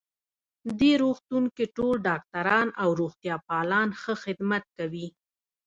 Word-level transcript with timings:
دې 0.79 0.91
روغتون 1.03 1.43
کې 1.55 1.65
ټول 1.75 1.95
ډاکټران 2.07 2.67
او 2.81 2.89
روغتیا 2.99 3.35
پالان 3.47 3.89
ښه 4.01 4.13
خدمت 4.23 4.63
کوی 4.77 5.07